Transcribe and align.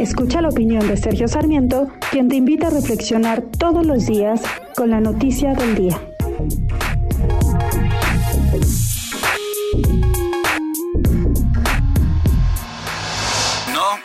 Escucha 0.00 0.40
la 0.40 0.48
opinión 0.48 0.88
de 0.88 0.96
Sergio 0.96 1.28
Sarmiento, 1.28 1.88
quien 2.10 2.28
te 2.28 2.36
invita 2.36 2.68
a 2.68 2.70
reflexionar 2.70 3.42
todos 3.42 3.84
los 3.84 4.06
días 4.06 4.40
con 4.74 4.88
la 4.88 4.98
noticia 4.98 5.52
del 5.52 5.74
día. 5.74 6.00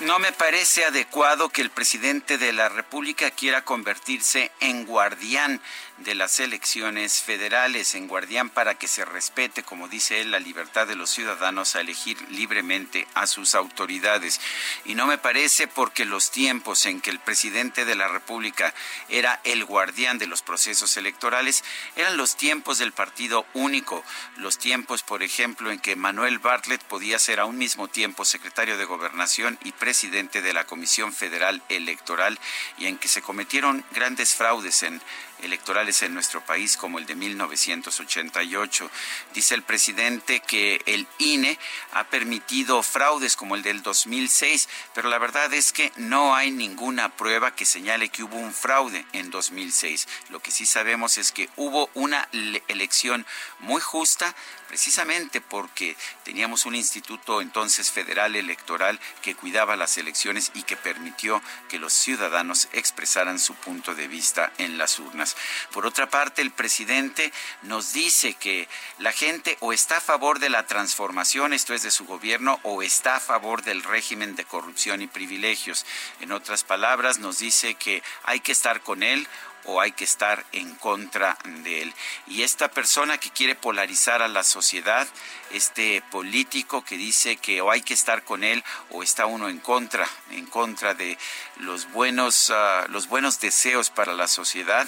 No 0.00 0.18
me 0.18 0.32
parece 0.32 0.84
adecuado 0.84 1.48
que 1.48 1.62
el 1.62 1.70
presidente 1.70 2.38
de 2.38 2.52
la 2.52 2.68
República 2.68 3.30
quiera 3.30 3.62
convertirse 3.64 4.50
en 4.60 4.84
guardián 4.84 5.60
de 5.98 6.14
las 6.14 6.40
elecciones 6.40 7.20
federales, 7.20 7.94
en 7.94 8.08
guardián 8.08 8.48
para 8.48 8.74
que 8.74 8.88
se 8.88 9.04
respete, 9.04 9.62
como 9.62 9.88
dice 9.88 10.20
él, 10.20 10.30
la 10.30 10.38
libertad 10.38 10.86
de 10.86 10.96
los 10.96 11.10
ciudadanos 11.10 11.76
a 11.76 11.80
elegir 11.80 12.18
libremente 12.30 13.06
a 13.14 13.26
sus 13.26 13.54
autoridades. 13.54 14.40
Y 14.84 14.94
no 14.94 15.06
me 15.06 15.18
parece 15.18 15.68
porque 15.68 16.04
los 16.04 16.30
tiempos 16.30 16.86
en 16.86 17.00
que 17.00 17.10
el 17.10 17.18
presidente 17.18 17.84
de 17.84 17.94
la 17.94 18.08
República 18.08 18.72
era 19.08 19.40
el 19.44 19.64
guardián 19.64 20.18
de 20.18 20.26
los 20.26 20.42
procesos 20.42 20.96
electorales 20.96 21.64
eran 21.96 22.16
los 22.16 22.36
tiempos 22.36 22.78
del 22.78 22.92
partido 22.92 23.44
único, 23.52 24.02
los 24.36 24.58
tiempos, 24.58 25.02
por 25.02 25.22
ejemplo, 25.22 25.70
en 25.70 25.78
que 25.78 25.96
Manuel 25.96 26.38
Bartlett 26.38 26.82
podía 26.84 27.18
ser 27.18 27.40
a 27.40 27.44
un 27.44 27.58
mismo 27.58 27.88
tiempo 27.88 28.24
secretario 28.24 28.78
de 28.78 28.84
Gobernación 28.84 29.58
y 29.64 29.69
presidente 29.72 30.42
de 30.42 30.52
la 30.52 30.66
Comisión 30.66 31.12
Federal 31.12 31.62
Electoral 31.68 32.38
y 32.78 32.86
en 32.86 32.98
que 32.98 33.08
se 33.08 33.22
cometieron 33.22 33.84
grandes 33.92 34.34
fraudes 34.34 34.82
en 34.82 35.00
electorales 35.42 36.02
en 36.02 36.14
nuestro 36.14 36.40
país 36.44 36.76
como 36.76 36.98
el 36.98 37.06
de 37.06 37.14
1988. 37.14 38.90
Dice 39.34 39.54
el 39.54 39.62
presidente 39.62 40.40
que 40.40 40.82
el 40.86 41.06
INE 41.18 41.58
ha 41.92 42.04
permitido 42.04 42.82
fraudes 42.82 43.36
como 43.36 43.54
el 43.54 43.62
del 43.62 43.82
2006, 43.82 44.68
pero 44.94 45.08
la 45.08 45.18
verdad 45.18 45.52
es 45.54 45.72
que 45.72 45.92
no 45.96 46.34
hay 46.34 46.50
ninguna 46.50 47.08
prueba 47.16 47.54
que 47.54 47.64
señale 47.64 48.08
que 48.08 48.22
hubo 48.22 48.36
un 48.36 48.52
fraude 48.52 49.04
en 49.12 49.30
2006. 49.30 50.08
Lo 50.28 50.40
que 50.40 50.50
sí 50.50 50.66
sabemos 50.66 51.18
es 51.18 51.32
que 51.32 51.48
hubo 51.56 51.90
una 51.94 52.28
elección 52.68 53.26
muy 53.60 53.80
justa, 53.80 54.34
precisamente 54.68 55.40
porque 55.40 55.96
teníamos 56.24 56.64
un 56.64 56.74
instituto 56.74 57.40
entonces 57.40 57.90
federal 57.90 58.36
electoral 58.36 59.00
que 59.22 59.34
cuidaba 59.34 59.76
las 59.76 59.98
elecciones 59.98 60.52
y 60.54 60.62
que 60.62 60.76
permitió 60.76 61.42
que 61.68 61.78
los 61.78 61.92
ciudadanos 61.92 62.68
expresaran 62.72 63.38
su 63.38 63.54
punto 63.54 63.94
de 63.94 64.08
vista 64.08 64.52
en 64.58 64.78
las 64.78 64.98
urnas. 64.98 65.29
Por 65.72 65.86
otra 65.86 66.08
parte, 66.08 66.42
el 66.42 66.50
presidente 66.50 67.32
nos 67.62 67.92
dice 67.92 68.34
que 68.34 68.68
la 68.98 69.12
gente 69.12 69.56
o 69.60 69.72
está 69.72 69.98
a 69.98 70.00
favor 70.00 70.38
de 70.38 70.50
la 70.50 70.66
transformación, 70.66 71.52
esto 71.52 71.74
es 71.74 71.82
de 71.82 71.90
su 71.90 72.06
gobierno, 72.06 72.60
o 72.62 72.82
está 72.82 73.16
a 73.16 73.20
favor 73.20 73.62
del 73.62 73.82
régimen 73.82 74.36
de 74.36 74.44
corrupción 74.44 75.02
y 75.02 75.06
privilegios. 75.06 75.86
En 76.20 76.32
otras 76.32 76.64
palabras, 76.64 77.18
nos 77.18 77.38
dice 77.38 77.74
que 77.74 78.02
hay 78.24 78.40
que 78.40 78.52
estar 78.52 78.80
con 78.82 79.02
él 79.02 79.28
o 79.64 79.80
hay 79.80 79.92
que 79.92 80.04
estar 80.04 80.44
en 80.52 80.74
contra 80.76 81.36
de 81.44 81.82
él. 81.82 81.94
Y 82.26 82.42
esta 82.42 82.68
persona 82.68 83.18
que 83.18 83.30
quiere 83.30 83.54
polarizar 83.54 84.22
a 84.22 84.28
la 84.28 84.42
sociedad, 84.42 85.06
este 85.50 86.02
político 86.10 86.82
que 86.82 86.96
dice 86.96 87.36
que 87.36 87.60
o 87.60 87.70
hay 87.70 87.82
que 87.82 87.94
estar 87.94 88.24
con 88.24 88.44
él 88.44 88.62
o 88.90 89.02
está 89.02 89.26
uno 89.26 89.48
en 89.48 89.58
contra, 89.58 90.06
en 90.30 90.46
contra 90.46 90.94
de 90.94 91.18
los 91.56 91.90
buenos, 91.92 92.50
ah, 92.50 92.86
los 92.88 93.08
buenos 93.08 93.40
deseos 93.40 93.90
para 93.90 94.14
la 94.14 94.28
sociedad, 94.28 94.86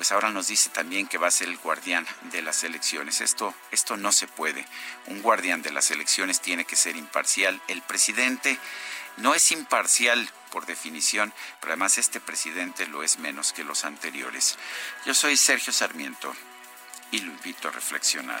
pues 0.00 0.12
ahora 0.12 0.30
nos 0.30 0.46
dice 0.46 0.70
también 0.70 1.06
que 1.06 1.18
va 1.18 1.26
a 1.26 1.30
ser 1.30 1.50
el 1.50 1.58
guardián 1.58 2.06
de 2.32 2.40
las 2.40 2.64
elecciones. 2.64 3.20
Esto, 3.20 3.54
esto 3.70 3.98
no 3.98 4.12
se 4.12 4.26
puede. 4.26 4.64
Un 5.08 5.20
guardián 5.20 5.60
de 5.60 5.70
las 5.72 5.90
elecciones 5.90 6.40
tiene 6.40 6.64
que 6.64 6.74
ser 6.74 6.96
imparcial. 6.96 7.60
El 7.68 7.82
presidente 7.82 8.58
no 9.18 9.34
es 9.34 9.52
imparcial 9.52 10.26
por 10.50 10.64
definición, 10.64 11.34
pero 11.60 11.72
además 11.72 11.98
este 11.98 12.18
presidente 12.18 12.86
lo 12.86 13.02
es 13.02 13.18
menos 13.18 13.52
que 13.52 13.62
los 13.62 13.84
anteriores. 13.84 14.56
Yo 15.04 15.12
soy 15.12 15.36
Sergio 15.36 15.70
Sarmiento 15.70 16.34
y 17.10 17.18
lo 17.18 17.32
invito 17.32 17.68
a 17.68 17.72
reflexionar. 17.72 18.40